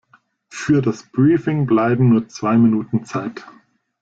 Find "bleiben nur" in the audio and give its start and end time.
1.67-2.27